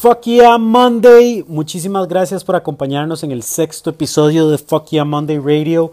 Fuck 0.00 0.26
Yeah 0.26 0.58
Monday. 0.58 1.44
Muchísimas 1.48 2.06
gracias 2.06 2.44
por 2.44 2.54
acompañarnos 2.54 3.24
en 3.24 3.32
el 3.32 3.42
sexto 3.42 3.90
episodio 3.90 4.48
de 4.48 4.56
Fuck 4.56 4.92
Monday 5.04 5.38
Radio. 5.38 5.90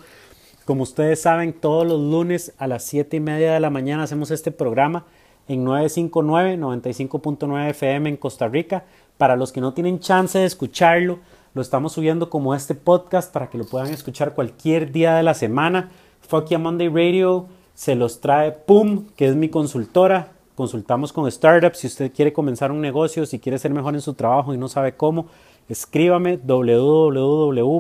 Como 0.64 0.84
ustedes 0.84 1.24
saben, 1.24 1.54
todos 1.54 1.88
los 1.88 2.00
lunes 2.00 2.54
a 2.60 2.68
las 2.68 2.84
7 2.84 3.18
y 3.18 3.20
media 3.20 3.54
de 3.54 3.60
la 3.60 3.72
mañana 3.72 4.04
hacemos 4.04 4.30
este 4.30 4.52
programa 4.52 5.06
en 5.48 5.64
959 5.64 6.56
95.9 6.56 7.70
FM 7.72 8.10
en 8.10 8.18
Costa 8.18 8.48
Rica. 8.48 8.86
Para 9.18 9.36
los 9.36 9.52
que 9.52 9.60
no 9.60 9.74
tienen 9.74 10.00
chance 10.00 10.38
de 10.38 10.46
escucharlo, 10.46 11.18
lo 11.56 11.64
estamos 11.64 11.94
subiendo 11.94 12.30
como 12.30 12.54
este 12.54 12.76
podcast 12.76 13.34
para 13.34 13.50
que 13.50 13.58
lo 13.58 13.66
puedan 13.66 13.92
escuchar 13.92 14.36
cualquier 14.36 14.92
día 14.92 15.16
de 15.16 15.24
la 15.24 15.34
semana. 15.34 15.90
Fuck 16.22 16.50
Yeah 16.50 16.60
Monday 16.60 16.90
Radio 16.90 17.48
se 17.74 17.96
los 17.96 18.22
trae 18.22 18.52
PUM, 18.52 19.08
que 19.16 19.26
es 19.26 19.36
mi 19.36 19.50
consultora. 19.50 20.35
Consultamos 20.56 21.12
con 21.12 21.30
startups. 21.30 21.80
Si 21.80 21.88
usted 21.88 22.12
quiere 22.14 22.32
comenzar 22.32 22.72
un 22.72 22.80
negocio, 22.82 23.26
si 23.26 23.40
quiere 23.40 23.60
ser 23.60 23.72
mejor 23.72 23.94
en 23.94 24.02
su 24.02 24.14
trabajo 24.14 24.54
y 24.54 24.58
no 24.58 24.70
sabe 24.70 24.96
cómo, 24.96 25.28
escríbame 25.68 26.38
www.poom.cr 26.38 27.72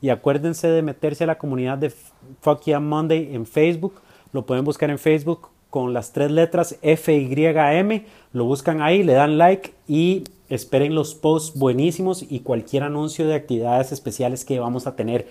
y 0.00 0.08
acuérdense 0.08 0.68
de 0.68 0.82
meterse 0.82 1.24
a 1.24 1.26
la 1.26 1.38
comunidad 1.38 1.76
de 1.76 1.92
Fuck 2.40 2.62
Yeah 2.62 2.80
Monday 2.80 3.34
en 3.34 3.44
Facebook. 3.44 4.00
Lo 4.32 4.46
pueden 4.46 4.64
buscar 4.64 4.90
en 4.90 4.98
Facebook 4.98 5.48
con 5.70 5.92
las 5.92 6.12
tres 6.12 6.30
letras 6.30 6.78
FYM. 6.82 8.04
Lo 8.32 8.44
buscan 8.44 8.80
ahí, 8.80 9.02
le 9.02 9.12
dan 9.12 9.36
like 9.36 9.74
y 9.86 10.24
esperen 10.48 10.94
los 10.94 11.14
posts 11.14 11.58
buenísimos 11.58 12.24
y 12.28 12.40
cualquier 12.40 12.82
anuncio 12.82 13.26
de 13.26 13.34
actividades 13.34 13.92
especiales 13.92 14.46
que 14.46 14.58
vamos 14.58 14.86
a 14.86 14.96
tener. 14.96 15.26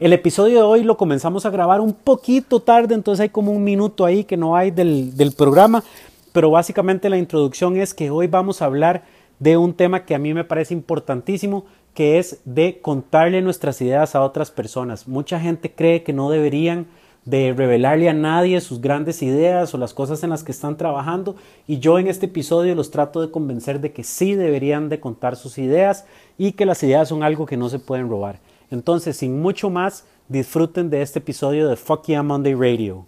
El 0.00 0.14
episodio 0.14 0.54
de 0.54 0.62
hoy 0.62 0.82
lo 0.82 0.96
comenzamos 0.96 1.44
a 1.44 1.50
grabar 1.50 1.82
un 1.82 1.92
poquito 1.92 2.60
tarde, 2.60 2.94
entonces 2.94 3.20
hay 3.20 3.28
como 3.28 3.52
un 3.52 3.62
minuto 3.62 4.06
ahí 4.06 4.24
que 4.24 4.38
no 4.38 4.56
hay 4.56 4.70
del, 4.70 5.34
programa, 5.36 5.84
pero 6.32 6.50
básicamente 6.50 7.10
la 7.10 7.18
introducción 7.18 7.76
es 7.76 7.92
que 7.92 8.08
hoy 8.08 8.26
vamos 8.26 8.62
a 8.62 8.64
hablar 8.64 9.02
de 9.40 9.58
un 9.58 9.74
tema 9.74 10.06
que 10.06 10.14
a 10.14 10.18
mí 10.18 10.32
me 10.32 10.42
parece 10.42 10.72
importantísimo, 10.72 11.66
que 11.92 12.18
es 12.18 12.40
de 12.46 12.80
contarle 12.80 13.42
nuestras 13.42 13.82
ideas 13.82 14.14
a 14.14 14.22
otras 14.22 14.50
personas. 14.50 15.06
Mucha 15.06 15.38
gente 15.38 15.70
cree 15.70 16.02
que 16.02 16.14
no 16.14 16.30
deberían 16.30 16.86
de 17.26 17.52
revelarle 17.52 18.08
a 18.08 18.14
nadie 18.14 18.62
sus 18.62 18.80
grandes 18.80 19.22
ideas 19.22 19.74
o 19.74 19.76
las 19.76 19.92
cosas 19.92 20.24
en 20.24 20.30
las 20.30 20.44
que 20.44 20.52
están 20.52 20.78
trabajando 20.78 21.36
y 21.66 21.78
yo 21.78 21.98
en 21.98 22.06
este 22.06 22.24
episodio 22.24 22.74
los 22.74 22.90
trato 22.90 23.20
de 23.20 23.30
convencer 23.30 23.82
de 23.82 23.92
que 23.92 24.02
sí 24.02 24.34
deberían 24.34 24.88
de 24.88 24.98
contar 24.98 25.36
sus 25.36 25.58
ideas 25.58 26.06
y 26.38 26.52
que 26.52 26.64
las 26.64 26.82
ideas 26.82 27.10
son 27.10 27.22
algo 27.22 27.44
que 27.44 27.58
no 27.58 27.68
se 27.68 27.78
pueden 27.78 28.08
robar. 28.08 28.38
Entonces, 28.70 29.16
sin 29.16 29.40
mucho 29.40 29.68
más, 29.68 30.04
disfruten 30.28 30.90
de 30.90 31.02
este 31.02 31.18
episodio 31.18 31.68
de 31.68 31.74
Fuck 31.74 32.06
Yeah 32.06 32.22
Monday 32.22 32.54
Radio. 32.54 33.04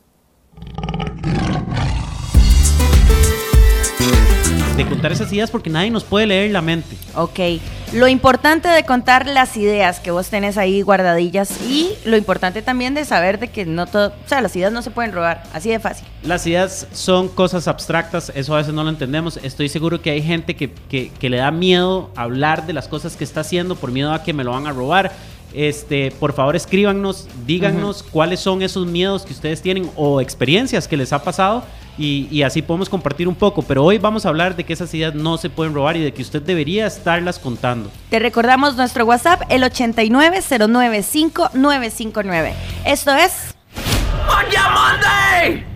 De 4.77 4.85
contar 4.87 5.13
esas 5.13 5.33
ideas 5.33 5.51
porque 5.51 5.71
nadie 5.71 5.91
nos 5.91 6.03
puede 6.03 6.27
leer 6.27 6.51
la 6.51 6.63
mente. 6.63 6.97
Ok. 7.15 7.39
Lo 7.93 8.09
importante 8.09 8.69
de 8.69 8.85
contar 8.85 9.27
las 9.27 9.57
ideas 9.57 10.01
que 10.01 10.11
vos 10.11 10.31
tenés 10.31 10.57
ahí 10.57 10.83
guardadillas 10.83 11.61
y 11.61 11.91
lo 12.07 12.17
importante 12.17 12.63
también 12.63 12.95
de 12.95 13.05
saber 13.05 13.39
de 13.39 13.51
que 13.51 13.67
no 13.67 13.87
todo, 13.87 14.09
o 14.09 14.29
sea, 14.29 14.41
las 14.41 14.57
ideas 14.57 14.73
no 14.73 14.81
se 14.81 14.91
pueden 14.91 15.13
robar, 15.13 15.43
así 15.53 15.69
de 15.69 15.79
fácil. 15.79 16.07
Las 16.25 16.47
ideas 16.47 16.89
son 16.93 17.29
cosas 17.29 17.69
abstractas, 17.69 18.33
eso 18.35 18.55
a 18.55 18.59
veces 18.59 18.73
no 18.73 18.83
lo 18.83 18.91
entendemos. 18.91 19.39
Estoy 19.43 19.69
seguro 19.69 20.01
que 20.01 20.11
hay 20.11 20.23
gente 20.23 20.57
que, 20.57 20.73
que, 20.73 21.11
que 21.11 21.29
le 21.29 21.37
da 21.37 21.51
miedo 21.51 22.11
hablar 22.17 22.67
de 22.67 22.73
las 22.73 22.89
cosas 22.89 23.15
que 23.15 23.25
está 23.25 23.43
haciendo 23.43 23.77
por 23.77 23.93
miedo 23.93 24.13
a 24.13 24.25
que 24.25 24.33
me 24.33 24.43
lo 24.43 24.53
van 24.53 24.67
a 24.67 24.73
robar. 24.73 25.13
Este, 25.55 26.11
por 26.12 26.33
favor, 26.33 26.56
escríbanos, 26.56 27.28
díganos 27.47 28.03
cuáles 28.03 28.41
son 28.41 28.62
esos 28.62 28.86
miedos 28.86 29.25
que 29.25 29.33
ustedes 29.33 29.61
tienen 29.61 29.91
o 29.97 30.20
experiencias 30.20 30.89
que 30.89 30.97
les 30.97 31.12
ha 31.12 31.22
pasado 31.22 31.62
y, 31.98 32.27
y, 32.31 32.42
así 32.42 32.62
podemos 32.62 32.89
compartir 32.89 33.28
un 33.28 33.34
poco. 33.34 33.61
Pero 33.62 33.84
hoy 33.84 33.98
vamos 33.98 34.25
a 34.25 34.31
hablar 34.31 34.56
de 34.56 34.64
que 34.64 34.72
esas 34.72 34.94
ideas 34.94 35.14
no 35.14 35.36
se 35.36 35.50
pueden 35.50 35.75
robar 35.75 35.94
y 35.97 36.00
de 36.00 36.14
que 36.14 36.22
usted 36.22 36.41
debería 36.41 36.87
estarlas 36.87 37.38
contando. 37.38 37.91
Te 38.09 38.19
recordamos 38.19 38.77
nuestro 38.77 39.04
WhatsApp, 39.04 39.43
el 39.50 39.62
89095959. 39.65 42.54
Esto 42.87 43.15
es. 43.15 43.54
Monday! 44.75 45.72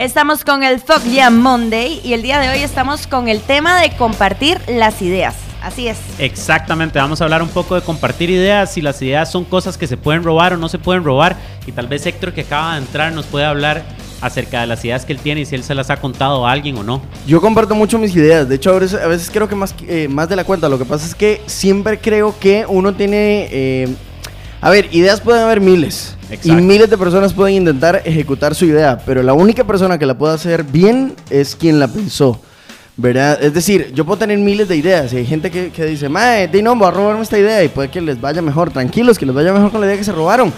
Estamos 0.00 0.44
con 0.44 0.62
el 0.62 0.80
Fuck 0.80 1.02
Yeah 1.02 1.28
Monday 1.28 2.00
y 2.02 2.14
el 2.14 2.22
día 2.22 2.40
de 2.40 2.48
hoy 2.48 2.60
estamos 2.60 3.06
con 3.06 3.28
el 3.28 3.42
tema 3.42 3.78
de 3.82 3.94
compartir 3.96 4.58
las 4.66 5.02
ideas. 5.02 5.36
Así 5.62 5.88
es. 5.88 5.98
Exactamente, 6.18 6.98
vamos 6.98 7.20
a 7.20 7.24
hablar 7.24 7.42
un 7.42 7.50
poco 7.50 7.74
de 7.74 7.82
compartir 7.82 8.30
ideas, 8.30 8.72
si 8.72 8.80
las 8.80 9.02
ideas 9.02 9.30
son 9.30 9.44
cosas 9.44 9.76
que 9.76 9.86
se 9.86 9.98
pueden 9.98 10.22
robar 10.22 10.54
o 10.54 10.56
no 10.56 10.70
se 10.70 10.78
pueden 10.78 11.04
robar. 11.04 11.36
Y 11.66 11.72
tal 11.72 11.86
vez 11.86 12.06
Héctor 12.06 12.32
que 12.32 12.40
acaba 12.40 12.76
de 12.76 12.78
entrar 12.78 13.12
nos 13.12 13.26
puede 13.26 13.44
hablar 13.44 13.82
acerca 14.22 14.62
de 14.62 14.68
las 14.68 14.82
ideas 14.86 15.04
que 15.04 15.12
él 15.12 15.18
tiene 15.18 15.42
y 15.42 15.44
si 15.44 15.54
él 15.54 15.64
se 15.64 15.74
las 15.74 15.90
ha 15.90 15.98
contado 15.98 16.46
a 16.46 16.50
alguien 16.50 16.78
o 16.78 16.82
no. 16.82 17.02
Yo 17.26 17.42
comparto 17.42 17.74
mucho 17.74 17.98
mis 17.98 18.16
ideas, 18.16 18.48
de 18.48 18.54
hecho 18.54 18.70
a 18.70 18.78
veces, 18.78 19.02
a 19.02 19.06
veces 19.06 19.30
creo 19.30 19.50
que 19.50 19.54
más, 19.54 19.74
eh, 19.86 20.08
más 20.08 20.30
de 20.30 20.36
la 20.36 20.44
cuenta, 20.44 20.70
lo 20.70 20.78
que 20.78 20.86
pasa 20.86 21.04
es 21.04 21.14
que 21.14 21.42
siempre 21.44 21.98
creo 21.98 22.34
que 22.40 22.64
uno 22.66 22.94
tiene... 22.94 23.48
Eh, 23.50 23.94
a 24.60 24.70
ver, 24.70 24.88
ideas 24.92 25.20
pueden 25.20 25.42
haber 25.42 25.60
miles. 25.60 26.16
Exacto. 26.30 26.48
Y 26.48 26.52
miles 26.62 26.90
de 26.90 26.98
personas 26.98 27.32
pueden 27.32 27.56
intentar 27.56 28.02
ejecutar 28.04 28.54
su 28.54 28.66
idea, 28.66 29.00
pero 29.04 29.22
la 29.22 29.32
única 29.32 29.64
persona 29.64 29.98
que 29.98 30.06
la 30.06 30.16
puede 30.16 30.34
hacer 30.34 30.64
bien 30.64 31.14
es 31.30 31.56
quien 31.56 31.78
la 31.78 31.88
pensó. 31.88 32.40
¿Verdad? 32.96 33.42
Es 33.42 33.54
decir, 33.54 33.92
yo 33.94 34.04
puedo 34.04 34.18
tener 34.18 34.36
miles 34.38 34.68
de 34.68 34.76
ideas 34.76 35.10
y 35.14 35.16
hay 35.16 35.26
gente 35.26 35.50
que, 35.50 35.70
que 35.70 35.86
dice, 35.86 36.10
mae, 36.10 36.48
de 36.48 36.60
no, 36.60 36.76
voy 36.76 36.86
a 36.86 36.90
robarme 36.90 37.22
esta 37.22 37.38
idea 37.38 37.64
y 37.64 37.68
puede 37.68 37.88
que 37.88 38.02
les 38.02 38.20
vaya 38.20 38.42
mejor. 38.42 38.70
Tranquilos, 38.70 39.18
que 39.18 39.24
les 39.24 39.34
vaya 39.34 39.54
mejor 39.54 39.72
con 39.72 39.80
la 39.80 39.86
idea 39.86 39.96
que 39.96 40.04
se 40.04 40.12
robaron. 40.12 40.52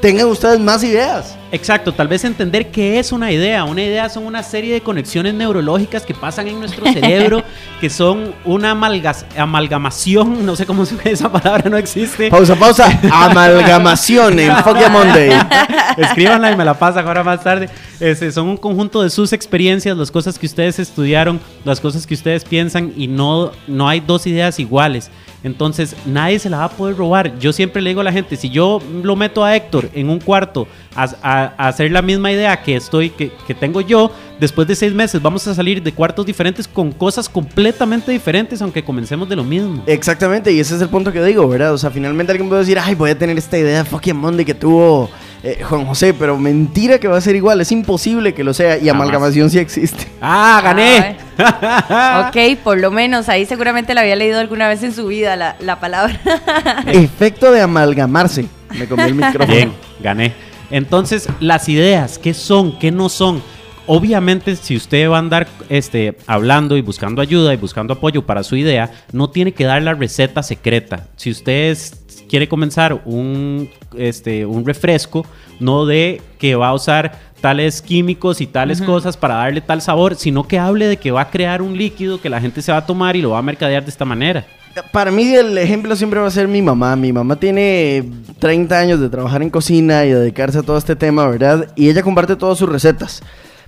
Tengan 0.00 0.26
ustedes 0.28 0.60
más 0.60 0.84
ideas. 0.84 1.36
Exacto, 1.50 1.92
tal 1.92 2.06
vez 2.06 2.24
entender 2.24 2.70
qué 2.70 3.00
es 3.00 3.10
una 3.10 3.32
idea. 3.32 3.64
Una 3.64 3.82
idea 3.82 4.08
son 4.08 4.26
una 4.26 4.44
serie 4.44 4.74
de 4.74 4.80
conexiones 4.80 5.34
neurológicas 5.34 6.04
que 6.04 6.14
pasan 6.14 6.46
en 6.46 6.60
nuestro 6.60 6.84
cerebro, 6.92 7.42
que 7.80 7.90
son 7.90 8.34
una 8.44 8.70
amalgamación, 8.70 10.46
no 10.46 10.54
sé 10.54 10.66
cómo 10.66 10.86
se 10.86 10.96
esa 11.10 11.32
palabra, 11.32 11.68
no 11.68 11.76
existe. 11.76 12.30
Pausa, 12.30 12.54
pausa. 12.54 13.00
Amalgamación 13.10 14.38
en 14.38 14.52
Yeah 14.52 14.88
Monday. 14.88 15.30
Escríbanla 15.96 16.52
y 16.52 16.56
me 16.56 16.64
la 16.64 16.78
pasa 16.78 17.00
ahora 17.00 17.24
más 17.24 17.42
tarde. 17.42 17.68
Este, 17.98 18.30
son 18.30 18.48
un 18.48 18.56
conjunto 18.56 19.02
de 19.02 19.10
sus 19.10 19.32
experiencias, 19.32 19.96
las 19.96 20.12
cosas 20.12 20.38
que 20.38 20.46
ustedes 20.46 20.78
estudiaron, 20.78 21.40
las 21.64 21.80
cosas 21.80 22.06
que 22.06 22.14
ustedes 22.14 22.44
piensan 22.44 22.92
y 22.96 23.08
no, 23.08 23.50
no 23.66 23.88
hay 23.88 24.00
dos 24.00 24.26
ideas 24.28 24.60
iguales. 24.60 25.10
Entonces 25.44 25.94
nadie 26.04 26.38
se 26.38 26.50
la 26.50 26.58
va 26.58 26.64
a 26.64 26.70
poder 26.70 26.96
robar. 26.96 27.38
Yo 27.38 27.52
siempre 27.52 27.80
le 27.80 27.90
digo 27.90 28.00
a 28.00 28.04
la 28.04 28.12
gente, 28.12 28.36
si 28.36 28.50
yo 28.50 28.82
lo 29.02 29.14
meto 29.14 29.44
a 29.44 29.54
Héctor 29.54 29.88
en 29.94 30.10
un 30.10 30.18
cuarto 30.18 30.66
a, 30.96 31.04
a, 31.22 31.54
a 31.56 31.68
hacer 31.68 31.92
la 31.92 32.02
misma 32.02 32.32
idea 32.32 32.60
que 32.62 32.74
estoy, 32.76 33.10
que, 33.10 33.30
que, 33.46 33.54
tengo 33.54 33.80
yo, 33.80 34.10
después 34.40 34.66
de 34.66 34.74
seis 34.74 34.92
meses 34.92 35.22
vamos 35.22 35.46
a 35.46 35.54
salir 35.54 35.82
de 35.82 35.92
cuartos 35.92 36.26
diferentes 36.26 36.66
con 36.66 36.90
cosas 36.90 37.28
completamente 37.28 38.10
diferentes, 38.10 38.60
aunque 38.62 38.82
comencemos 38.82 39.28
de 39.28 39.36
lo 39.36 39.44
mismo. 39.44 39.82
Exactamente, 39.86 40.52
y 40.52 40.58
ese 40.58 40.74
es 40.74 40.82
el 40.82 40.88
punto 40.88 41.12
que 41.12 41.22
digo, 41.22 41.46
¿verdad? 41.48 41.72
O 41.72 41.78
sea, 41.78 41.90
finalmente 41.90 42.32
alguien 42.32 42.48
puede 42.48 42.62
decir, 42.62 42.78
ay, 42.78 42.94
voy 42.96 43.10
a 43.10 43.18
tener 43.18 43.38
esta 43.38 43.56
idea 43.56 43.84
de 43.84 43.84
fucking 43.88 44.16
Monday 44.16 44.44
que 44.44 44.54
tuvo 44.54 45.08
eh, 45.44 45.62
Juan 45.62 45.86
José, 45.86 46.14
pero 46.14 46.36
mentira 46.36 46.98
que 46.98 47.06
va 47.06 47.16
a 47.16 47.20
ser 47.20 47.36
igual, 47.36 47.60
es 47.60 47.70
imposible 47.70 48.34
que 48.34 48.42
lo 48.42 48.52
sea 48.52 48.76
y 48.76 48.86
Jamás. 48.86 49.02
amalgamación 49.02 49.50
sí 49.50 49.58
existe. 49.58 50.06
¡Ah, 50.20 50.60
gané! 50.64 51.27
Ok, 51.38 52.58
por 52.62 52.78
lo 52.78 52.90
menos 52.90 53.28
ahí 53.28 53.46
seguramente 53.46 53.94
la 53.94 54.02
había 54.02 54.16
leído 54.16 54.38
alguna 54.38 54.68
vez 54.68 54.82
en 54.82 54.92
su 54.92 55.06
vida 55.06 55.36
la, 55.36 55.56
la 55.60 55.80
palabra. 55.80 56.20
Efecto 56.86 57.52
de 57.52 57.60
amalgamarse. 57.60 58.46
Me 58.76 58.86
comí 58.86 59.02
el 59.02 59.14
micrófono. 59.14 59.46
Bien, 59.46 59.72
gané. 60.00 60.34
Entonces, 60.70 61.28
las 61.40 61.68
ideas, 61.68 62.18
¿qué 62.18 62.34
son? 62.34 62.78
¿Qué 62.78 62.90
no 62.90 63.08
son? 63.08 63.42
Obviamente, 63.86 64.54
si 64.56 64.76
usted 64.76 65.08
va 65.08 65.16
a 65.16 65.20
andar 65.20 65.48
este, 65.70 66.18
hablando 66.26 66.76
y 66.76 66.82
buscando 66.82 67.22
ayuda 67.22 67.54
y 67.54 67.56
buscando 67.56 67.94
apoyo 67.94 68.26
para 68.26 68.42
su 68.42 68.54
idea, 68.54 68.90
no 69.12 69.30
tiene 69.30 69.52
que 69.52 69.64
dar 69.64 69.82
la 69.82 69.94
receta 69.94 70.42
secreta. 70.42 71.08
Si 71.16 71.30
usted 71.30 71.70
es, 71.70 72.04
quiere 72.28 72.48
comenzar 72.48 73.00
un, 73.06 73.70
este, 73.96 74.44
un 74.44 74.66
refresco, 74.66 75.24
no 75.58 75.86
de 75.86 76.20
que 76.38 76.54
va 76.54 76.68
a 76.68 76.74
usar 76.74 77.27
tales 77.40 77.82
químicos 77.82 78.40
y 78.40 78.46
tales 78.46 78.80
uh 78.80 78.84
-huh. 78.84 78.86
cosas 78.86 79.16
para 79.16 79.36
darle 79.36 79.60
tal 79.60 79.82
sabor, 79.82 80.16
sino 80.16 80.46
que 80.46 80.58
hable 80.58 80.86
de 80.86 80.96
que 80.96 81.10
va 81.10 81.22
a 81.22 81.30
crear 81.30 81.62
un 81.62 81.76
líquido 81.76 82.20
que 82.20 82.28
la 82.28 82.40
gente 82.40 82.62
se 82.62 82.72
va 82.72 82.78
a 82.78 82.86
tomar 82.86 83.16
y 83.16 83.22
lo 83.22 83.30
va 83.30 83.38
a 83.38 83.42
mercadear 83.42 83.84
de 83.84 83.90
esta 83.90 84.04
manera. 84.04 84.44
Para 84.92 85.10
mí 85.10 85.34
el 85.34 85.56
ejemplo 85.58 85.96
siempre 85.96 86.20
va 86.20 86.28
a 86.28 86.30
ser 86.30 86.46
mi 86.46 86.62
mamá. 86.62 86.94
Mi 86.96 87.12
mamá 87.12 87.36
tiene 87.36 88.08
30 88.38 88.78
años 88.78 89.00
de 89.00 89.08
trabajar 89.08 89.42
en 89.42 89.50
cocina 89.50 90.04
y 90.04 90.10
dedicarse 90.10 90.58
a 90.58 90.62
todo 90.62 90.78
este 90.78 90.94
tema, 90.94 91.26
¿verdad? 91.26 91.72
Y 91.74 91.88
ella 91.88 92.02
comparte 92.02 92.36
todas 92.36 92.58
sus 92.58 92.68
recetas. 92.68 93.22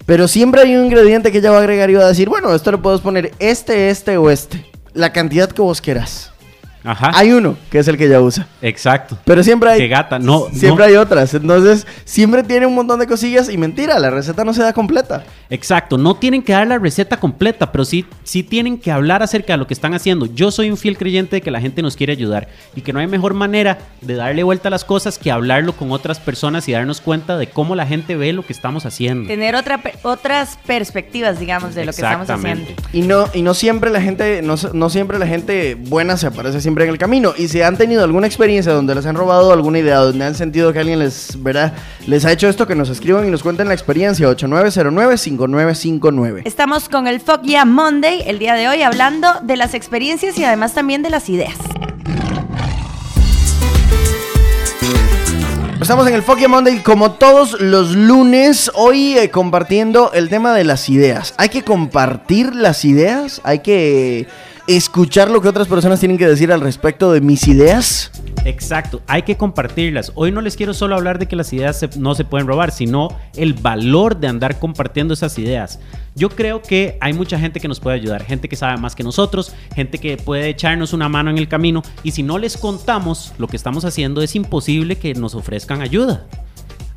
Pero 0.07 0.29
siempre 0.29 0.63
hay 0.63 0.77
un 0.77 0.87
ingrediente 0.87 1.31
que 1.31 1.39
ella 1.39 1.51
va 1.51 1.59
a 1.59 1.61
agregar 1.61 1.91
y 1.91 1.95
va 1.95 2.05
a 2.05 2.09
decir, 2.09 2.29
bueno, 2.29 2.55
esto 2.55 2.71
le 2.71 2.79
puedes 2.79 3.01
poner 3.01 3.33
este, 3.39 3.91
este 3.91 4.17
o 4.17 4.31
este. 4.31 4.65
La 4.93 5.13
cantidad 5.13 5.51
que 5.51 5.63
vos 5.63 5.81
quieras. 5.81 6.30
Ajá. 6.83 7.11
hay 7.15 7.33
uno 7.33 7.57
que 7.71 7.79
es 7.79 7.89
el 7.89 7.97
que 7.97 8.07
ella 8.07 8.21
usa. 8.21 8.47
Exacto. 8.63 9.19
Pero 9.25 9.43
siempre 9.43 9.71
hay. 9.71 9.79
Qué 9.79 9.89
gata. 9.89 10.19
No, 10.19 10.47
Siempre 10.53 10.85
no. 10.87 10.91
hay 10.91 10.97
otras. 10.97 11.35
Entonces, 11.35 11.87
siempre 12.05 12.43
tiene 12.43 12.67
un 12.67 12.75
montón 12.75 12.99
de 13.01 13.07
cosillas 13.07 13.49
y 13.49 13.57
mentira, 13.59 13.99
la 13.99 14.11
receta 14.11 14.45
no 14.45 14.55
se 14.55 14.63
da 14.63 14.73
completa. 14.73 15.25
Exacto, 15.51 15.99
no 15.99 16.15
tienen 16.15 16.43
que 16.43 16.53
dar 16.53 16.67
la 16.67 16.79
receta 16.79 17.19
completa, 17.19 17.73
pero 17.73 17.85
sí, 17.85 18.07
sí 18.25 18.43
tienen 18.43 18.79
que 18.79 18.91
hablar 18.91 19.23
acerca 19.23 19.53
de 19.53 19.59
lo 19.59 19.67
que 19.67 19.75
están 19.75 19.95
haciendo. 19.95 20.27
Yo 20.27 20.51
soy 20.51 20.71
un 20.71 20.77
fiel 20.77 20.97
creyente 20.97 21.37
de 21.37 21.43
que 21.43 21.51
la 21.51 21.61
gente 21.61 21.83
nos 21.83 21.97
quiere 21.97 22.13
ayudar 22.13 22.49
y 22.75 22.81
que 22.83 22.93
no 22.93 23.01
hay 23.01 23.07
mejor 23.07 23.35
manera 23.35 23.79
de 24.01 24.15
darle 24.15 24.43
vuelta 24.43 24.69
a 24.69 24.71
las 24.71 24.85
cosas 24.85 25.19
que 25.19 25.31
hablarlo 25.31 25.75
con 25.75 25.91
otras 25.93 26.19
personas 26.21 26.69
y 26.69 26.73
darnos 26.73 27.01
cuenta 27.01 27.37
de 27.37 27.49
cómo 27.49 27.75
la 27.75 27.87
gente 27.87 28.17
ve 28.17 28.33
lo 28.33 28.45
que 28.47 28.53
estamos 28.53 28.87
haciendo. 28.87 29.29
Tener 29.29 29.55
otra, 29.57 29.81
otras 30.03 30.59
perspectivas, 30.67 31.39
digamos, 31.39 31.75
de 31.75 31.85
lo 31.85 31.93
que 31.93 32.01
estamos 32.01 32.31
haciendo. 32.31 32.67
Y 32.93 33.03
no, 33.03 33.27
y 33.35 33.43
no 33.43 33.55
siempre 33.55 33.91
la 33.91 34.01
gente, 34.01 34.43
no, 34.43 34.55
no 34.73 34.89
siempre 34.91 35.19
la 35.19 35.27
gente 35.27 35.75
buena 35.75 36.17
se 36.17 36.27
aparece 36.27 36.61
siempre 36.61 36.70
en 36.85 36.91
el 36.91 36.99
camino. 36.99 37.33
Y 37.37 37.49
si 37.49 37.63
han 37.63 37.77
tenido 37.77 38.05
alguna 38.05 38.27
experiencia 38.27 38.73
donde 38.73 38.95
les 38.95 39.07
han 39.07 39.17
robado 39.17 39.53
alguna 39.53 39.79
idea, 39.79 39.99
donde 39.99 40.25
han 40.25 40.35
sentido 40.35 40.73
que 40.73 40.79
alguien 40.79 40.99
les, 40.99 41.43
¿verdad? 41.43 41.73
les 42.07 42.25
ha 42.25 42.33
hecho 42.33 42.49
esto, 42.49 42.67
que 42.67 42.75
nos 42.75 42.89
escriban 42.89 43.27
y 43.27 43.31
nos 43.31 43.43
cuenten 43.43 43.69
la 43.69 43.75
experiencia. 43.75 44.29
8909-5959. 44.29 46.43
Estamos 46.45 46.89
con 46.89 47.07
el 47.07 47.21
Fuck 47.21 47.43
Yeah 47.43 47.65
Monday 47.65 48.23
el 48.27 48.39
día 48.39 48.55
de 48.55 48.69
hoy 48.69 48.83
hablando 48.83 49.29
de 49.43 49.57
las 49.57 49.75
experiencias 49.75 50.39
y 50.39 50.45
además 50.45 50.75
también 50.75 51.03
de 51.03 51.11
las 51.11 51.29
ideas. 51.29 51.57
Estamos 55.81 56.07
en 56.07 56.15
el 56.15 56.23
Yeah 56.23 56.49
Monday 56.49 56.83
como 56.83 57.13
todos 57.13 57.59
los 57.59 57.97
lunes, 57.97 58.71
hoy 58.75 59.17
eh, 59.17 59.31
compartiendo 59.31 60.13
el 60.13 60.29
tema 60.29 60.55
de 60.55 60.65
las 60.65 60.91
ideas. 60.91 61.33
Hay 61.39 61.49
que 61.49 61.65
compartir 61.65 62.55
las 62.55 62.85
ideas, 62.85 63.41
hay 63.45 63.61
que 63.61 64.29
escuchar 64.67 65.31
lo 65.31 65.41
que 65.41 65.49
otras 65.49 65.69
personas 65.69 66.01
tienen 66.01 66.19
que 66.19 66.27
decir 66.27 66.53
al 66.53 66.61
respecto 66.61 67.13
de 67.13 67.21
mis 67.21 67.47
ideas. 67.49 68.11
Exacto, 68.45 69.03
hay 69.07 69.23
que 69.23 69.37
compartirlas. 69.37 70.13
Hoy 70.15 70.33
no 70.33 70.41
les 70.41 70.57
quiero 70.57 70.73
solo 70.73 70.95
hablar 70.95 71.19
de 71.19 71.27
que 71.27 71.37
las 71.37 71.53
ideas 71.53 71.97
no 71.97 72.15
se 72.15 72.25
pueden 72.25 72.47
robar, 72.47 72.71
sino 72.71 73.09
el 73.37 73.55
valor 73.55 74.19
de 74.19 74.29
andar 74.29 74.59
compartiendo 74.59 75.15
esas 75.15 75.39
ideas. 75.39 75.79
Yo 76.15 76.31
creo 76.31 76.63
que 76.63 76.97
hay 77.01 77.13
mucha 77.13 77.39
gente 77.39 77.61
que 77.61 77.69
nos 77.69 77.81
puede 77.81 77.97
ayudar, 77.97 78.25
gente 78.25 78.49
que 78.49 78.57
sabe 78.57 78.81
más 78.81 78.95
que 78.95 79.03
nosotros, 79.03 79.53
gente 79.75 79.99
que 79.99 80.17
puede 80.17 80.49
echarnos 80.49 80.93
una 80.93 81.09
mano 81.09 81.31
en 81.31 81.39
el 81.39 81.49
camino 81.49 81.83
y 82.03 82.13
si 82.13 82.23
no 82.23 82.39
les 82.39 82.57
contamos 82.57 83.33
lo 83.39 83.47
que 83.47 83.57
estamos 83.57 83.85
haciendo 83.85 84.23
es 84.23 84.35
imposible 84.35 84.97
que 84.97 85.15
nos 85.15 85.35
ofrezcan 85.35 85.83
ayuda. 85.83 86.27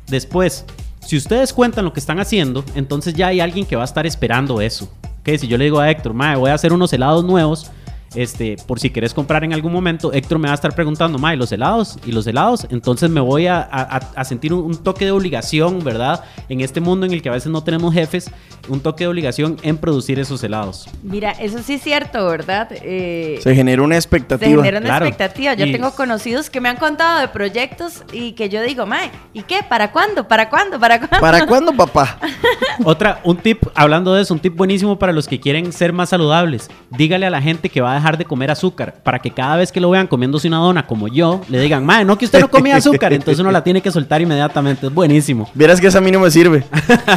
Después, 0.08 0.64
si 1.00 1.16
ustedes 1.16 1.52
cuentan 1.52 1.84
lo 1.84 1.92
que 1.92 2.00
están 2.00 2.18
haciendo, 2.18 2.64
entonces 2.74 3.14
ya 3.14 3.28
hay 3.28 3.40
alguien 3.40 3.66
que 3.66 3.76
va 3.76 3.82
a 3.82 3.86
estar 3.86 4.06
esperando 4.06 4.60
eso. 4.60 4.90
Ok, 5.26 5.38
si 5.38 5.48
yo 5.48 5.56
le 5.56 5.64
digo 5.64 5.80
a 5.80 5.90
Héctor, 5.90 6.12
mae, 6.12 6.36
voy 6.36 6.50
a 6.50 6.54
hacer 6.54 6.74
unos 6.74 6.92
helados 6.92 7.24
nuevos, 7.24 7.70
este, 8.14 8.56
por 8.66 8.80
si 8.80 8.90
querés 8.90 9.14
comprar 9.14 9.44
en 9.44 9.52
algún 9.52 9.72
momento, 9.72 10.12
Héctor 10.12 10.38
me 10.38 10.48
va 10.48 10.52
a 10.52 10.54
estar 10.54 10.74
preguntando, 10.74 11.18
mae, 11.18 11.36
los 11.36 11.50
helados 11.52 11.98
y 12.06 12.12
los 12.12 12.26
helados, 12.26 12.66
entonces 12.70 13.10
me 13.10 13.20
voy 13.20 13.46
a, 13.46 13.58
a- 13.60 14.00
a 14.14 14.24
sentir 14.24 14.52
un, 14.52 14.64
un 14.64 14.76
toque 14.76 15.04
de 15.04 15.10
obligación, 15.10 15.82
¿verdad? 15.84 16.22
En 16.48 16.60
este 16.60 16.80
mundo 16.80 17.06
en 17.06 17.12
el 17.12 17.22
que 17.22 17.28
a 17.28 17.32
veces 17.32 17.50
no 17.50 17.62
tenemos 17.64 17.92
jefes, 17.94 18.30
un 18.68 18.80
toque 18.80 19.04
de 19.04 19.08
obligación 19.08 19.56
en 19.62 19.76
producir 19.76 20.18
esos 20.18 20.42
helados. 20.42 20.86
Mira, 21.02 21.32
eso 21.32 21.58
sí 21.62 21.74
es 21.74 21.82
cierto, 21.82 22.26
¿verdad? 22.28 22.68
Eh, 22.72 23.38
Se 23.42 23.54
genera 23.54 23.82
una 23.82 23.94
se 23.94 23.98
expectativa. 23.98 24.62
genera 24.62 24.78
una 24.78 24.86
claro. 24.88 25.06
expectativa. 25.06 25.54
Yo 25.54 25.66
Y- 25.66 25.72
tengo 25.72 25.90
conocidos 25.92 26.50
que 26.50 26.60
me 26.60 26.68
han 26.68 26.76
contado 26.76 27.20
de 27.20 27.28
proyectos 27.28 28.02
y 28.12 28.32
que 28.32 28.48
yo 28.48 28.62
digo, 28.62 28.86
mae, 28.86 29.10
¿y 29.32 29.42
qué? 29.42 29.60
¿Para 29.68 29.92
cuándo? 29.92 30.26
¿Para 30.28 30.48
cuándo? 30.50 30.78
¿Para 30.78 30.98
cuándo? 30.98 31.20
¿Para 31.20 31.46
cuándo, 31.46 31.72
papá? 31.76 32.18
Otra, 32.84 33.20
un 33.24 33.36
tip, 33.36 33.62
hablando 33.74 34.14
de 34.14 34.22
eso, 34.22 34.34
un 34.34 34.40
tip 34.40 34.56
buenísimo 34.56 34.98
para 34.98 35.12
los 35.12 35.28
que 35.28 35.40
quieren 35.40 35.72
ser 35.72 35.92
más 35.92 36.08
saludables. 36.10 36.70
Dígale 36.90 37.26
a 37.26 37.30
la 37.30 37.40
gente 37.42 37.68
que 37.68 37.80
va 37.80 37.92
a 37.92 37.94
dejar 37.94 38.03
de 38.18 38.24
comer 38.24 38.50
azúcar 38.50 38.94
para 39.02 39.18
que 39.18 39.30
cada 39.30 39.56
vez 39.56 39.72
que 39.72 39.80
lo 39.80 39.90
vean 39.90 40.06
comiéndose 40.06 40.46
una 40.48 40.58
dona 40.58 40.86
como 40.86 41.08
yo, 41.08 41.40
le 41.48 41.58
digan, 41.60 41.84
mae, 41.84 42.04
no 42.04 42.16
que 42.18 42.26
usted 42.26 42.40
no 42.40 42.48
comía 42.50 42.76
azúcar, 42.76 43.12
entonces 43.12 43.40
uno 43.40 43.50
la 43.50 43.64
tiene 43.64 43.80
que 43.80 43.90
soltar 43.90 44.20
inmediatamente. 44.20 44.86
Es 44.86 44.94
buenísimo. 44.94 45.48
Vieras 45.54 45.80
que 45.80 45.86
eso 45.88 45.98
a 45.98 46.00
mí 46.00 46.10
no 46.10 46.20
me 46.20 46.30
sirve. 46.30 46.64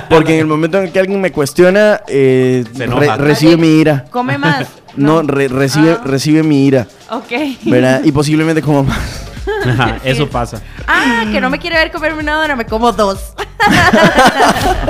Porque 0.10 0.34
en 0.36 0.39
el 0.39 0.48
momento 0.48 0.78
en 0.80 0.86
el 0.86 0.92
que 0.92 1.00
alguien 1.00 1.19
me 1.22 1.31
cuestiona, 1.31 2.01
eh, 2.07 2.63
re- 2.75 3.18
recibe 3.18 3.57
mi 3.57 3.68
ira. 3.80 4.06
Come 4.10 4.38
más. 4.38 4.68
No, 4.98 5.22
re- 5.22 5.48
recibe, 5.48 5.92
Ah. 5.92 6.01
recibe 6.04 6.42
mi 6.42 6.66
ira. 6.66 6.88
Ok. 7.12 7.31
¿Verdad? 7.66 8.01
Y 8.04 8.12
posiblemente 8.12 8.63
como 8.63 8.84
más. 8.84 9.17
Ajá, 9.68 9.98
eso 10.04 10.30
pasa. 10.30 10.62
Ah, 10.88 11.25
que 11.31 11.42
no 11.42 11.50
me 11.50 11.60
quiere 11.60 11.78
ver 11.78 11.92
comerme 11.92 12.22
una 12.22 12.36
dona, 12.36 12.56
me 12.56 12.66
como 12.66 12.92
dos. 12.92 13.34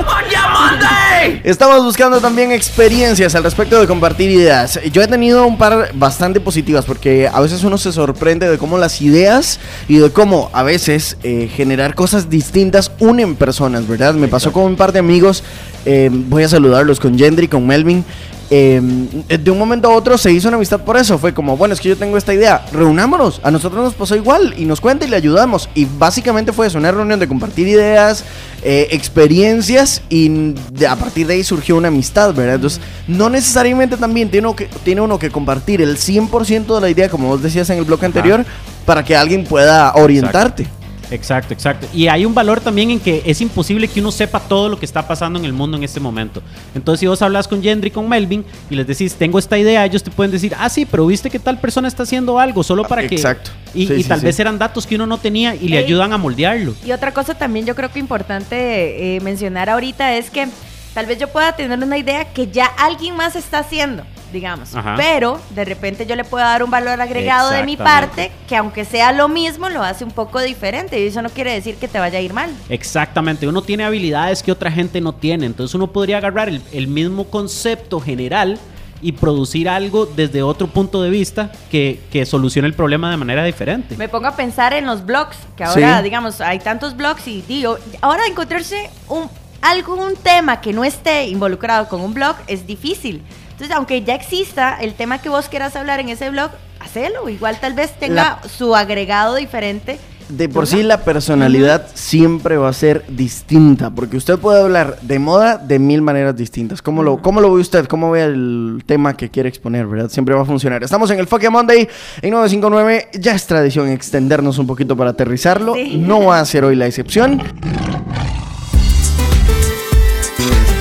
Estamos 1.44 1.83
buscando 1.83 2.21
también 2.21 2.51
experiencias 2.51 3.35
al 3.35 3.44
respecto 3.44 3.79
de 3.79 3.88
compartir 3.88 4.29
ideas. 4.29 4.79
Yo 4.91 5.01
he 5.01 5.07
tenido 5.07 5.45
un 5.45 5.57
par 5.57 5.91
bastante 5.94 6.39
positivas 6.39 6.85
porque 6.85 7.27
a 7.27 7.39
veces 7.39 7.63
uno 7.63 7.77
se 7.77 7.91
sorprende 7.91 8.50
de 8.50 8.57
cómo 8.57 8.77
las 8.77 9.01
ideas 9.01 9.59
y 9.88 9.97
de 9.97 10.12
cómo 10.12 10.50
a 10.53 10.63
veces 10.63 11.18
eh, 11.23 11.50
generar 11.53 11.95
cosas 11.95 12.30
distintas 12.30 12.91
unen 13.00 13.35
personas, 13.35 13.88
¿verdad? 13.88 14.13
Me 14.13 14.27
pasó 14.27 14.51
con 14.51 14.63
un 14.63 14.75
par 14.75 14.91
de 14.91 15.00
amigos, 15.00 15.44
eh, 15.87 16.09
voy 16.11 16.43
a 16.43 16.49
saludarlos 16.49 16.99
con 16.99 17.17
Gendry, 17.17 17.47
con 17.47 17.65
Melvin. 17.65 18.03
eh, 18.49 18.79
de 19.27 19.51
un 19.51 19.57
momento 19.57 19.89
a 19.89 19.93
otro 19.93 20.17
se 20.17 20.31
hizo 20.31 20.47
una 20.47 20.55
amistad 20.55 20.79
por 20.81 20.95
eso. 20.95 21.17
Fue 21.17 21.33
como, 21.33 21.57
bueno, 21.57 21.73
es 21.73 21.81
que 21.81 21.89
yo 21.89 21.97
tengo 21.97 22.15
esta 22.17 22.33
idea, 22.33 22.65
reunámonos. 22.71 23.41
A 23.43 23.51
nosotros 23.51 23.83
nos 23.83 23.93
pasó 23.93 24.15
igual 24.15 24.53
y 24.57 24.63
nos 24.65 24.79
cuenta 24.79 25.05
y 25.05 25.09
le 25.09 25.17
ayudamos. 25.17 25.67
Y 25.75 25.85
básicamente 25.85 26.53
fue 26.53 26.67
eso, 26.67 26.77
una 26.77 26.91
reunión 26.91 27.19
de 27.19 27.27
compartir 27.27 27.67
ideas, 27.67 28.23
eh, 28.63 28.87
experiencias 28.91 30.01
y 30.09 30.53
de- 30.71 30.87
a 30.87 30.95
partir 30.95 31.27
de 31.27 31.33
ahí 31.35 31.43
surgió 31.43 31.75
una 31.75 31.89
amistad, 31.89 32.33
¿verdad? 32.33 32.55
Entonces, 32.55 32.79
no 33.07 33.29
necesariamente 33.29 33.97
también 33.97 34.29
tiene, 34.29 34.47
uno 34.47 34.55
que, 34.55 34.69
tiene 34.85 35.01
uno 35.01 35.19
que 35.19 35.29
compartir 35.29 35.81
el 35.81 35.97
100% 35.97 36.75
de 36.75 36.81
la 36.81 36.89
idea, 36.89 37.09
como 37.09 37.27
vos 37.27 37.41
decías 37.43 37.69
en 37.69 37.79
el 37.79 37.83
bloque 37.85 38.05
anterior, 38.05 38.45
para 38.85 39.03
que 39.03 39.15
alguien 39.15 39.43
pueda 39.43 39.93
orientarte. 39.95 40.63
Exacto, 40.63 40.76
exacto. 41.12 41.88
Y 41.94 42.07
hay 42.07 42.25
un 42.25 42.33
valor 42.33 42.59
también 42.59 42.92
en 42.92 43.00
que 43.00 43.21
es 43.25 43.42
imposible 43.42 43.88
que 43.88 44.00
uno 44.00 44.12
sepa 44.12 44.39
todo 44.39 44.69
lo 44.69 44.80
que 44.80 44.86
está 44.86 45.07
pasando 45.07 45.39
en 45.39 45.45
el 45.45 45.54
mundo 45.54 45.77
en 45.77 45.83
este 45.83 46.00
momento. 46.00 46.42
Entonces, 46.75 47.00
si 47.01 47.07
vos 47.07 47.21
hablas 47.21 47.48
con 47.48 47.62
Gendry, 47.62 47.92
con 47.92 48.07
Melvin, 48.09 48.45
y 48.69 48.75
les 48.75 48.88
decís, 48.88 49.15
tengo 49.15 49.39
esta 49.39 49.57
idea, 49.57 49.86
ellos 49.86 50.04
te 50.04 50.12
pueden 50.12 50.31
decir, 50.31 50.54
ah, 50.57 50.69
sí, 50.69 50.86
pero 50.86 51.06
viste 51.06 51.30
que 51.30 51.39
tal 51.39 51.59
persona 51.59 51.88
está 51.88 52.04
haciendo 52.04 52.39
algo, 52.39 52.63
solo 52.63 52.83
para 52.83 53.07
que... 53.07 53.15
Exacto. 53.15 53.51
Y, 53.74 53.88
Sí, 53.88 53.94
y 53.94 54.04
sí, 54.04 54.09
tal 54.09 54.19
sí. 54.19 54.25
vez 54.25 54.39
eran 54.39 54.57
datos 54.57 54.88
que 54.88 54.95
uno 54.95 55.06
no 55.06 55.18
tenía 55.18 55.56
y 55.56 55.68
le 55.68 55.77
ayudan 55.77 56.12
a 56.12 56.18
moldearlo. 56.18 56.74
Y 56.86 56.92
otra 56.92 57.13
cosa 57.13 57.36
también 57.36 57.65
yo 57.65 57.75
creo 57.75 57.92
que 57.92 58.00
importante 58.00 59.15
eh, 59.15 59.19
mencionar 59.21 59.69
ahorita 59.69 60.15
es 60.15 60.30
que 60.30 60.48
tal 60.94 61.06
vez 61.06 61.19
yo 61.19 61.27
pueda 61.30 61.56
tener 61.56 61.77
una 61.81 61.98
idea 61.98 62.25
que 62.33 62.48
ya 62.48 62.65
alguien 62.65 63.15
más 63.15 63.36
está 63.36 63.59
haciendo, 63.59 64.04
digamos. 64.31 64.75
Ajá. 64.75 64.95
Pero 64.97 65.39
de 65.51 65.65
repente 65.65 66.06
yo 66.06 66.15
le 66.15 66.24
puedo 66.24 66.44
dar 66.44 66.63
un 66.63 66.69
valor 66.71 67.00
agregado 67.01 67.51
de 67.51 67.63
mi 67.63 67.77
parte 67.77 68.31
que 68.47 68.56
aunque 68.56 68.85
sea 68.85 69.12
lo 69.12 69.27
mismo, 69.27 69.69
lo 69.69 69.83
hace 69.83 70.03
un 70.03 70.12
poco 70.12 70.39
diferente. 70.41 71.00
Y 71.00 71.07
eso 71.07 71.21
no 71.21 71.29
quiere 71.29 71.53
decir 71.53 71.75
que 71.75 71.88
te 71.88 72.00
vaya 72.00 72.19
a 72.19 72.21
ir 72.21 72.33
mal. 72.33 72.50
Exactamente, 72.69 73.47
uno 73.47 73.62
tiene 73.62 73.83
habilidades 73.85 74.44
que 74.44 74.51
otra 74.51 74.71
gente 74.71 75.01
no 75.01 75.13
tiene, 75.13 75.45
entonces 75.45 75.74
uno 75.75 75.88
podría 75.88 76.18
agarrar 76.18 76.50
el, 76.50 76.62
el 76.71 76.88
mismo 76.88 77.25
concepto 77.25 78.00
general 78.00 78.59
y 79.01 79.12
producir 79.12 79.69
algo 79.69 80.07
desde 80.07 80.41
otro 80.41 80.65
punto 80.68 81.03
de 81.03 81.12
vista 81.12 81.51
que, 81.69 82.01
que 82.12 82.25
solucione 82.25 82.68
el 82.68 82.73
problema 82.73 83.12
de 83.12 83.18
manera 83.18 83.44
diferente. 83.44 83.95
Me 83.95 84.09
pongo 84.09 84.28
a 84.28 84.35
pensar 84.35 84.73
en 84.73 84.85
los 84.87 85.06
blogs, 85.06 85.37
que 85.56 85.63
ahora, 85.63 85.97
Sí. 85.99 86.04
digamos, 86.04 86.42
hay 86.42 86.57
tantos 86.59 86.97
blogs 86.97 87.28
y 87.28 87.44
digo, 87.44 87.78
ahora 88.01 88.25
encontrarse 88.25 88.90
un, 89.07 89.30
algún 89.61 90.16
tema 90.16 90.61
que 90.61 90.73
no 90.73 90.83
esté 90.83 91.28
involucrado 91.28 91.87
con 91.90 92.01
un 92.01 92.13
blog 92.16 92.35
es 92.47 92.66
difícil. 92.66 93.21
Entonces, 93.57 93.76
aunque 93.76 94.04
ya 94.04 94.14
exista 94.14 94.78
el 94.80 94.94
tema 94.94 95.18
que 95.18 95.30
vos 95.30 95.49
quieras 95.49 95.76
hablar 95.76 95.99
en 95.99 96.09
ese 96.09 96.30
blog, 96.30 96.52
hacelo. 96.80 97.28
Igual 97.28 97.59
tal 97.59 97.73
vez 97.73 97.92
tenga 97.99 98.40
su 98.47 98.76
agregado 98.76 99.33
diferente. 99.33 99.97
De 100.30 100.47
por 100.47 100.68
sí 100.68 100.83
la 100.83 101.04
personalidad 101.04 101.87
siempre 101.95 102.57
va 102.57 102.69
a 102.69 102.73
ser 102.73 103.04
distinta, 103.07 103.90
porque 103.90 104.16
usted 104.18 104.37
puede 104.37 104.61
hablar 104.61 104.99
de 105.02 105.18
moda 105.18 105.57
de 105.57 105.80
mil 105.80 106.04
maneras 106.04 106.35
distintas. 106.35 106.83
¿Cómo 106.83 107.02
lo, 107.02 107.19
cómo 107.19 107.42
lo 107.42 107.52
ve 107.52 107.61
usted? 107.61 107.87
¿Cómo 107.87 108.11
ve 108.11 108.26
el 108.26 108.83
tema 108.85 109.18
que 109.18 109.31
quiere 109.31 109.49
exponer? 109.49 109.87
¿verdad? 109.87 110.09
Siempre 110.11 110.35
va 110.35 110.44
a 110.44 110.45
funcionar. 110.45 110.83
Estamos 110.83 111.09
en 111.09 111.18
el 111.18 111.26
Fuck 111.26 111.42
Yeah 111.42 111.49
Monday 111.49 111.87
en 112.21 112.30
959. 112.30 113.07
Ya 113.19 113.33
es 113.33 113.47
tradición 113.47 113.90
extendernos 113.90 114.59
un 114.59 114.68
poquito 114.68 114.95
para 114.95 115.09
aterrizarlo. 115.09 115.73
Sí. 115.73 115.97
No 115.97 116.26
va 116.26 116.42
a 116.42 116.45
ser 116.45 116.64
hoy 116.64 116.76
la 116.76 116.85
excepción. 116.85 117.42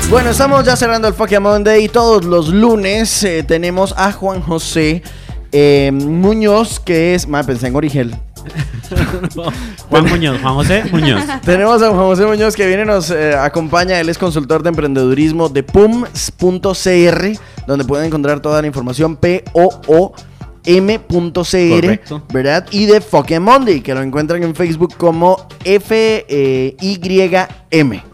Bueno, 0.08 0.30
estamos 0.30 0.64
ya 0.64 0.76
cerrando 0.76 1.08
el 1.08 1.14
Fuck 1.14 1.30
Yeah 1.30 1.40
Monday 1.40 1.84
y 1.84 1.88
todos 1.88 2.24
los 2.24 2.48
lunes 2.48 3.24
eh, 3.24 3.42
tenemos 3.42 3.92
a 3.96 4.12
Juan 4.12 4.40
José 4.40 5.02
eh, 5.50 5.90
Muñoz, 5.92 6.78
que 6.78 7.16
es... 7.16 7.26
Ma, 7.26 7.42
pensé 7.42 7.66
en 7.66 7.74
Origel. 7.74 8.16
Juan 9.90 10.04
Muñoz, 10.08 10.40
Juan 10.40 10.54
José 10.54 10.84
Muñoz. 10.92 11.24
Tenemos 11.44 11.82
a 11.82 11.88
Juan 11.88 12.06
José 12.06 12.24
Muñoz 12.24 12.54
que 12.54 12.68
viene, 12.68 12.84
nos 12.84 13.10
eh, 13.10 13.34
acompaña. 13.34 13.98
Él 13.98 14.08
es 14.08 14.16
consultor 14.16 14.62
de 14.62 14.68
emprendedurismo 14.68 15.48
de 15.48 15.64
pums.cr, 15.64 17.38
donde 17.66 17.84
pueden 17.84 18.06
encontrar 18.06 18.38
toda 18.38 18.60
la 18.60 18.68
información 18.68 19.16
P-O-O-M.cr, 19.16 20.35
Correcto. 21.80 22.22
¿verdad? 22.32 22.66
Y 22.70 22.86
de 22.86 23.00
Fucking 23.00 23.42
Monday, 23.42 23.80
que 23.80 23.94
lo 23.94 24.02
encuentran 24.02 24.42
en 24.42 24.54
Facebook 24.54 24.94
como 24.96 25.46
F-Y-M. 25.64 26.74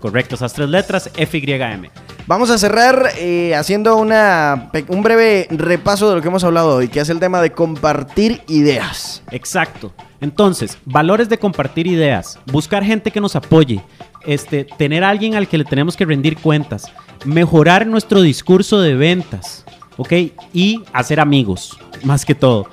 Correcto, 0.00 0.34
esas 0.34 0.52
tres 0.52 0.68
letras, 0.68 1.10
FYM. 1.14 1.88
Vamos 2.26 2.50
a 2.50 2.58
cerrar 2.58 3.10
eh, 3.18 3.54
haciendo 3.56 3.96
una, 3.96 4.70
un 4.88 5.02
breve 5.02 5.48
repaso 5.50 6.08
de 6.08 6.16
lo 6.16 6.22
que 6.22 6.28
hemos 6.28 6.44
hablado 6.44 6.76
hoy, 6.76 6.88
que 6.88 7.00
es 7.00 7.08
el 7.08 7.18
tema 7.18 7.42
de 7.42 7.50
compartir 7.50 8.42
ideas. 8.46 9.22
Exacto. 9.32 9.92
Entonces, 10.20 10.78
valores 10.84 11.28
de 11.28 11.38
compartir 11.38 11.88
ideas, 11.88 12.38
buscar 12.46 12.84
gente 12.84 13.10
que 13.10 13.20
nos 13.20 13.34
apoye, 13.34 13.82
este, 14.24 14.64
tener 14.64 15.02
a 15.02 15.08
alguien 15.08 15.34
al 15.34 15.48
que 15.48 15.58
le 15.58 15.64
tenemos 15.64 15.96
que 15.96 16.04
rendir 16.04 16.38
cuentas, 16.38 16.92
mejorar 17.24 17.88
nuestro 17.88 18.22
discurso 18.22 18.80
de 18.80 18.94
ventas, 18.94 19.64
¿ok? 19.96 20.12
Y 20.52 20.82
hacer 20.92 21.20
amigos, 21.20 21.78
más 22.04 22.24
que 22.24 22.34
todo. 22.34 22.66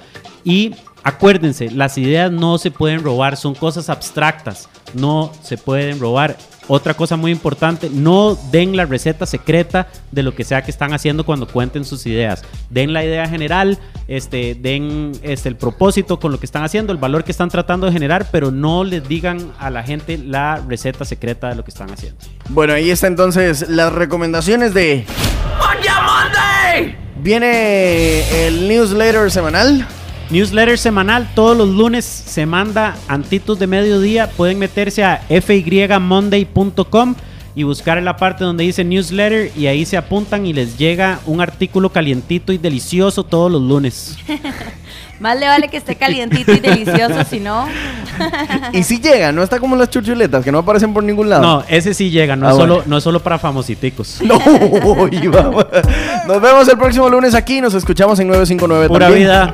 Y 0.44 0.76
acuérdense, 1.04 1.72
las 1.72 1.98
ideas 1.98 2.32
no 2.32 2.58
se 2.58 2.72
pueden 2.72 3.04
robar, 3.04 3.38
son 3.38 3.56
cosas 3.56 3.90
abstractas, 3.90 4.70
no 4.94 5.32
se 5.44 5.58
pueden 5.58 6.00
robar. 6.00 6.38
Otra 6.72 6.94
cosa 6.94 7.18
muy 7.18 7.32
importante, 7.32 7.90
no 7.92 8.38
den 8.52 8.78
la 8.78 8.86
receta 8.86 9.26
secreta 9.26 9.88
de 10.12 10.22
lo 10.22 10.36
que 10.36 10.44
sea 10.44 10.62
que 10.62 10.70
están 10.70 10.94
haciendo 10.94 11.26
cuando 11.26 11.48
cuenten 11.48 11.84
sus 11.84 12.06
ideas. 12.06 12.44
Den 12.70 12.94
la 12.94 13.04
idea 13.04 13.28
general, 13.28 13.80
este, 14.08 14.54
den 14.54 15.14
este, 15.24 15.50
el 15.50 15.56
propósito 15.56 16.20
con 16.20 16.32
lo 16.32 16.40
que 16.40 16.46
están 16.46 16.64
haciendo, 16.64 16.94
el 16.94 17.00
valor 17.00 17.24
que 17.24 17.32
están 17.32 17.50
tratando 17.50 17.88
de 17.88 17.94
generar, 17.94 18.28
pero 18.32 18.52
no 18.52 18.84
les 18.84 19.08
digan 19.08 19.52
a 19.58 19.72
la 19.72 19.82
gente 19.82 20.20
la 20.20 20.58
receta 20.68 21.06
secreta 21.06 21.50
de 21.50 21.56
lo 21.56 21.64
que 21.64 21.72
están 21.72 21.90
haciendo. 21.90 22.20
Bueno, 22.50 22.74
ahí 22.74 22.92
está 22.92 23.08
entonces 23.08 23.68
las 23.68 23.92
recomendaciones 23.92 24.72
de... 24.76 25.08
Viene 27.22 28.48
el 28.48 28.68
newsletter 28.68 29.30
semanal. 29.30 29.86
Newsletter 30.30 30.78
semanal, 30.78 31.30
todos 31.36 31.58
los 31.58 31.68
lunes 31.68 32.06
se 32.06 32.46
manda 32.46 32.96
antitos 33.08 33.60
de 33.60 33.68
mediodía. 33.68 34.30
Pueden 34.30 34.58
meterse 34.58 35.04
a 35.04 35.18
fymonday.com 35.28 37.16
y 37.56 37.64
buscar 37.64 37.98
en 37.98 38.06
la 38.06 38.16
parte 38.16 38.46
donde 38.46 38.64
dice 38.64 38.86
newsletter 38.86 39.52
y 39.58 39.68
ahí 39.68 39.86
se 39.86 39.98
apuntan 39.98 40.46
y 40.46 40.54
les 40.54 40.78
llega 40.78 41.20
un 41.26 41.42
artículo 41.42 41.90
calientito 41.90 42.54
y 42.54 42.58
delicioso 42.58 43.24
todos 43.24 43.52
los 43.52 43.62
lunes. 43.62 44.18
Más 45.20 45.38
le 45.38 45.48
vale 45.48 45.68
que 45.68 45.78
esté 45.78 45.96
calientito 45.96 46.54
y 46.54 46.60
delicioso, 46.60 47.26
si 47.30 47.40
no. 47.42 47.68
y 48.74 48.84
si 48.84 49.00
llega, 49.00 49.34
no 49.34 49.44
está 49.44 49.60
como 49.60 49.76
las 49.76 49.90
chuchuletas 49.90 50.44
que 50.46 50.52
no 50.52 50.60
aparecen 50.60 50.94
por 50.94 51.04
ningún 51.04 51.30
lado. 51.30 51.42
No, 51.42 51.64
ese 51.68 51.94
sí 51.94 52.10
llega, 52.10 52.38
no, 52.38 52.48
ah, 52.48 52.52
es, 52.52 52.58
solo, 52.58 52.84
no 52.86 52.98
es 52.98 53.04
solo 53.04 53.20
para 53.20 53.38
famositicos. 53.38 54.20
No, 54.30 54.38
Nos 56.28 56.42
vemos 56.42 56.68
el 56.68 56.78
próximo 56.78 57.10
lunes 57.10 57.34
aquí, 57.34 57.62
nos 57.62 57.74
escuchamos 57.74 58.20
en 58.20 58.28
959 58.28 58.88
Pura 58.88 59.10
vida. 59.10 59.52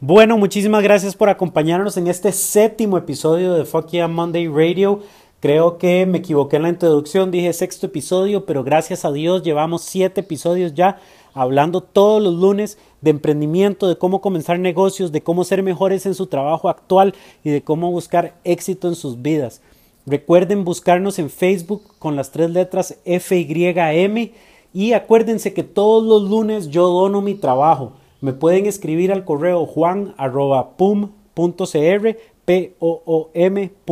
Bueno, 0.00 0.36
muchísimas 0.36 0.82
gracias 0.82 1.16
por 1.16 1.30
acompañarnos 1.30 1.96
en 1.96 2.08
este 2.08 2.30
séptimo 2.30 2.98
episodio 2.98 3.54
de 3.54 3.64
Fuck 3.64 3.88
Yeah 3.88 4.06
Monday 4.06 4.46
Radio. 4.48 5.00
Creo 5.44 5.76
que 5.76 6.06
me 6.06 6.16
equivoqué 6.16 6.56
en 6.56 6.62
la 6.62 6.70
introducción, 6.70 7.30
dije 7.30 7.52
sexto 7.52 7.84
episodio, 7.84 8.46
pero 8.46 8.64
gracias 8.64 9.04
a 9.04 9.12
Dios 9.12 9.42
llevamos 9.42 9.82
siete 9.82 10.22
episodios 10.22 10.72
ya 10.72 11.00
hablando 11.34 11.82
todos 11.82 12.22
los 12.22 12.32
lunes 12.32 12.78
de 13.02 13.10
emprendimiento, 13.10 13.86
de 13.86 13.98
cómo 13.98 14.22
comenzar 14.22 14.58
negocios, 14.58 15.12
de 15.12 15.22
cómo 15.22 15.44
ser 15.44 15.62
mejores 15.62 16.06
en 16.06 16.14
su 16.14 16.28
trabajo 16.28 16.70
actual 16.70 17.14
y 17.44 17.50
de 17.50 17.60
cómo 17.60 17.90
buscar 17.90 18.36
éxito 18.44 18.88
en 18.88 18.94
sus 18.94 19.20
vidas. 19.20 19.60
Recuerden 20.06 20.64
buscarnos 20.64 21.18
en 21.18 21.28
Facebook 21.28 21.82
con 21.98 22.16
las 22.16 22.30
tres 22.30 22.48
letras 22.48 22.96
FYM 23.04 24.30
y 24.72 24.94
acuérdense 24.94 25.52
que 25.52 25.62
todos 25.62 26.04
los 26.04 26.22
lunes 26.30 26.70
yo 26.70 26.88
dono 26.88 27.20
mi 27.20 27.34
trabajo. 27.34 27.92
Me 28.22 28.32
pueden 28.32 28.64
escribir 28.64 29.12
al 29.12 29.26
correo 29.26 29.66
juan.pum.cr 29.66 30.16
p-o-o-m.cr 32.44 33.82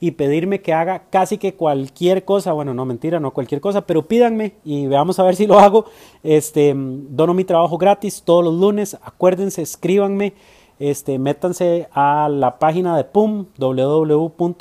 y 0.00 0.10
pedirme 0.12 0.60
que 0.60 0.72
haga 0.72 1.04
casi 1.10 1.38
que 1.38 1.54
cualquier 1.54 2.24
cosa, 2.24 2.52
bueno, 2.52 2.74
no 2.74 2.84
mentira, 2.84 3.20
no 3.20 3.32
cualquier 3.32 3.60
cosa, 3.60 3.86
pero 3.86 4.06
pídanme 4.06 4.54
y 4.64 4.86
veamos 4.86 5.18
a 5.18 5.24
ver 5.24 5.36
si 5.36 5.46
lo 5.46 5.58
hago. 5.58 5.86
Este, 6.22 6.74
dono 6.76 7.34
mi 7.34 7.44
trabajo 7.44 7.78
gratis 7.78 8.22
todos 8.24 8.44
los 8.44 8.54
lunes, 8.54 8.96
acuérdense, 9.02 9.62
escríbanme, 9.62 10.34
este, 10.78 11.18
métanse 11.18 11.88
a 11.92 12.28
la 12.30 12.58
página 12.58 12.96
de 12.96 13.04
PUM, 13.04 13.46
www.pum.cr 13.58 14.60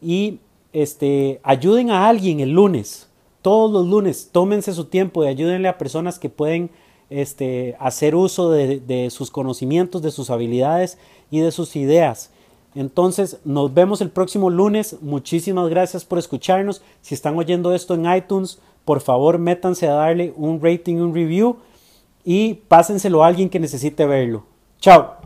y 0.00 0.38
este, 0.72 1.40
ayuden 1.42 1.90
a 1.90 2.08
alguien 2.08 2.40
el 2.40 2.50
lunes, 2.50 3.08
todos 3.42 3.70
los 3.70 3.86
lunes, 3.86 4.30
tómense 4.32 4.72
su 4.72 4.86
tiempo 4.86 5.24
y 5.24 5.28
ayúdenle 5.28 5.68
a 5.68 5.78
personas 5.78 6.18
que 6.18 6.28
pueden 6.28 6.70
este, 7.10 7.76
hacer 7.78 8.14
uso 8.14 8.50
de, 8.50 9.08
sus 9.10 9.30
conocimientos, 9.30 10.02
de 10.02 10.10
sus 10.10 10.30
habilidades 10.30 10.98
y 11.30 11.40
de 11.40 11.50
sus 11.50 11.76
ideas. 11.76 12.30
Entonces, 12.74 13.38
nos 13.44 13.72
vemos 13.72 14.00
el 14.00 14.10
próximo 14.10 14.50
lunes. 14.50 14.96
Muchísimas 15.00 15.68
gracias 15.68 16.04
por 16.04 16.18
escucharnos. 16.18 16.82
Si 17.00 17.14
están 17.14 17.36
oyendo 17.36 17.74
esto 17.74 17.94
en 17.94 18.12
iTunes, 18.12 18.58
por 18.84 19.00
favor, 19.00 19.38
métanse 19.38 19.88
a 19.88 19.94
darle 19.94 20.32
un 20.36 20.60
rating, 20.62 20.96
un 20.96 21.14
review 21.14 21.56
y 22.24 22.54
pásenselo 22.54 23.24
a 23.24 23.28
alguien 23.28 23.48
que 23.48 23.58
necesite 23.58 24.06
verlo. 24.06 24.44
Chao. 24.80 25.16